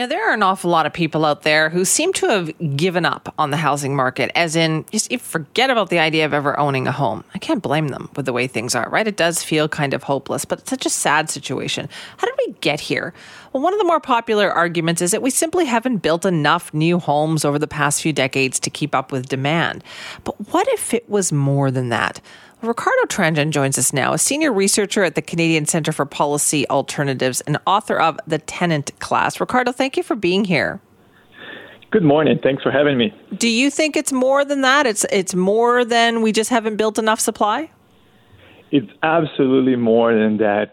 [0.00, 3.04] Now, there are an awful lot of people out there who seem to have given
[3.04, 6.88] up on the housing market, as in, just forget about the idea of ever owning
[6.88, 7.22] a home.
[7.32, 9.06] I can't blame them with the way things are, right?
[9.06, 11.88] It does feel kind of hopeless, but it's such a sad situation.
[12.16, 13.14] How did we get here?
[13.52, 16.98] Well, one of the more popular arguments is that we simply haven't built enough new
[16.98, 19.84] homes over the past few decades to keep up with demand.
[20.24, 22.20] But what if it was more than that?
[22.64, 27.40] Ricardo Tranjan joins us now, a senior researcher at the Canadian Centre for Policy Alternatives
[27.42, 29.38] and author of The Tenant Class.
[29.40, 30.80] Ricardo, thank you for being here.
[31.90, 32.40] Good morning.
[32.42, 33.14] Thanks for having me.
[33.36, 34.84] Do you think it's more than that?
[34.84, 37.70] It's it's more than we just haven't built enough supply?
[38.72, 40.72] It's absolutely more than that.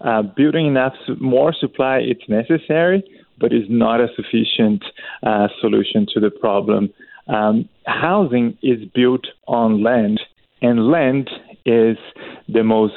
[0.00, 3.02] Uh, building enough more supply it's necessary,
[3.38, 4.84] but it's not a sufficient
[5.24, 6.90] uh, solution to the problem.
[7.26, 10.20] Um, housing is built on land
[10.62, 11.30] and land
[11.64, 11.96] is
[12.48, 12.94] the most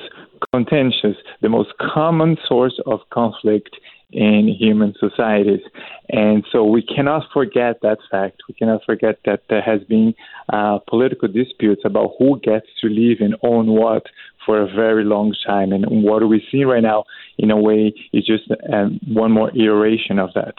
[0.51, 3.75] contentious, the most common source of conflict
[4.11, 5.61] in human societies.
[6.09, 8.41] And so we cannot forget that fact.
[8.47, 10.13] We cannot forget that there has been
[10.49, 14.03] uh, political disputes about who gets to live and own what
[14.45, 15.71] for a very long time.
[15.71, 17.05] And what we see right now,
[17.37, 20.55] in a way, is just um, one more iteration of that.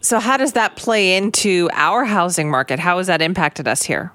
[0.00, 2.78] So, how does that play into our housing market?
[2.78, 4.12] How has that impacted us here?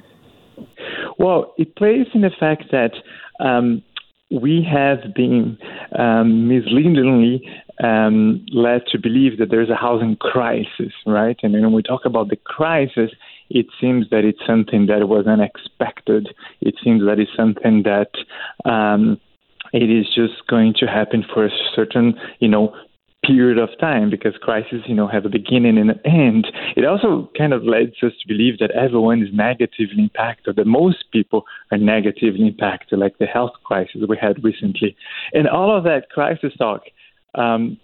[1.18, 2.92] Well, it plays in the fact that
[3.40, 3.84] um,
[4.32, 5.58] we have been
[5.98, 7.42] um, misleadingly
[7.84, 11.38] um, led to believe that there's a housing crisis, right?
[11.44, 13.12] And when we talk about the crisis,
[13.50, 16.30] it seems that it's something that was unexpected.
[16.62, 18.12] It seems that it's something that
[18.70, 19.20] um,
[19.74, 22.76] it is just going to happen for a certain, you know,
[23.26, 26.48] period of time because crises, you know, have a beginning and an end.
[26.76, 31.06] It also kind of leads us to believe that everyone is negatively impacted, that most
[31.12, 34.96] people are negatively impacted, like the health crisis we had recently.
[35.34, 36.82] And all of that crisis talk
[37.36, 37.78] um,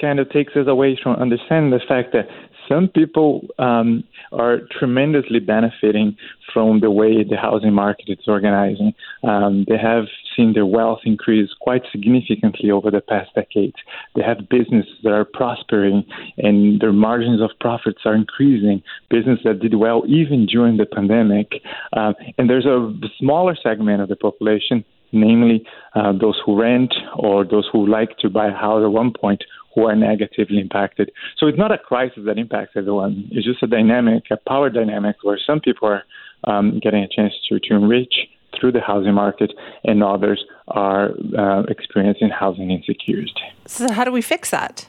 [0.00, 2.26] kind of takes us away from understanding the fact that
[2.68, 6.16] some people um, are tremendously benefiting
[6.52, 8.94] from the way the housing market is organizing.
[9.22, 10.04] Um, they have
[10.36, 13.76] seen their wealth increase quite significantly over the past decades.
[14.14, 16.04] They have businesses that are prospering
[16.38, 18.82] and their margins of profits are increasing.
[19.10, 21.62] Business that did well even during the pandemic.
[21.92, 25.64] Uh, and there's a smaller segment of the population namely
[25.94, 29.44] uh, those who rent or those who like to buy a house at one point
[29.74, 31.10] who are negatively impacted.
[31.38, 33.28] So it's not a crisis that impacts everyone.
[33.30, 36.02] It's just a dynamic, a power dynamic where some people are
[36.44, 38.14] um, getting a chance to, to enrich
[38.58, 39.52] through the housing market
[39.84, 43.32] and others are uh, experiencing housing insecurity.
[43.66, 44.86] So how do we fix that?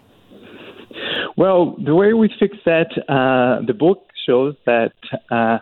[1.37, 4.93] Well, the way we fix that, uh, the book shows that
[5.31, 5.57] uh,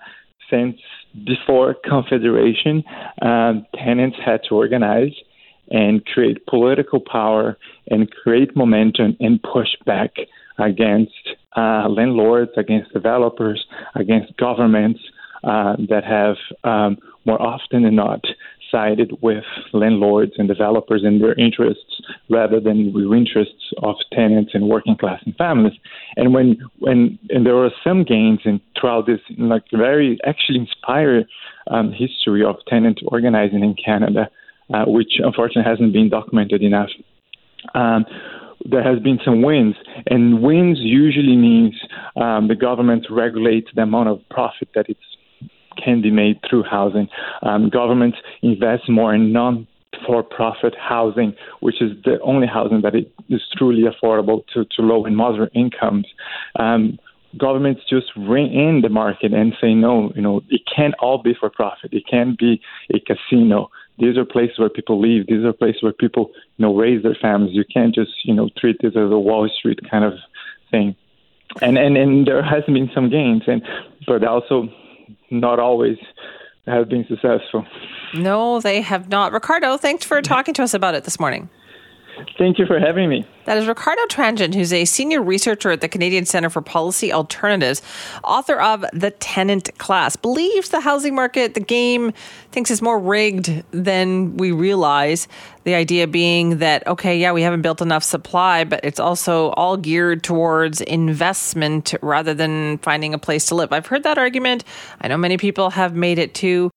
[0.50, 0.78] since
[1.26, 2.84] before Confederation,
[3.22, 5.14] uh, tenants had to organize
[5.72, 7.58] and create political power
[7.90, 10.12] and create momentum and push back
[10.60, 11.14] against
[11.58, 13.66] uh, landlords, against developers,
[13.96, 15.00] against governments
[15.44, 18.22] uh, that have um, more often than not
[18.72, 19.44] sided with
[19.74, 25.22] landlords and developers and their interests rather than the interests of tenants and working class
[25.26, 25.74] and families.
[26.16, 31.28] And when when and there were some gains in throughout this like very actually inspired
[31.70, 34.30] um, history of tenant organizing in Canada
[34.74, 36.90] uh, which unfortunately hasn't been documented enough.
[37.74, 38.06] Um,
[38.70, 39.76] there has been some wins,
[40.08, 41.74] and wins usually means
[42.16, 44.98] um, the government regulates the amount of profit that it
[45.84, 47.08] can be made through housing.
[47.42, 49.68] Um, governments invest more in non
[50.06, 55.06] for profit housing, which is the only housing that is truly affordable to, to low
[55.06, 56.08] and moderate incomes.
[56.58, 56.98] Um,
[57.38, 61.34] governments just rein in the market and say no, you know, it can't all be
[61.38, 61.94] for profit.
[61.94, 62.62] It can't be
[62.94, 63.70] a casino.
[64.02, 65.28] These are places where people live.
[65.28, 67.56] These are places where people, you know, raise their families.
[67.56, 70.14] You can't just, you know, treat this as a Wall Street kind of
[70.72, 70.96] thing.
[71.62, 73.62] And and and there has been some gains, and
[74.08, 74.70] but also
[75.30, 75.98] not always
[76.66, 77.66] have been successful.
[78.14, 79.34] No, they have not.
[79.34, 81.50] Ricardo, thanks for talking to us about it this morning.
[82.38, 83.26] Thank you for having me.
[83.46, 87.82] That is Ricardo Tranjan, who's a senior researcher at the Canadian Centre for Policy Alternatives,
[88.24, 92.14] author of The Tenant Class, believes the housing market, the game,
[92.52, 95.28] thinks is more rigged than we realize.
[95.64, 99.76] The idea being that, okay, yeah, we haven't built enough supply, but it's also all
[99.76, 103.74] geared towards investment rather than finding a place to live.
[103.74, 104.64] I've heard that argument.
[105.02, 106.70] I know many people have made it too.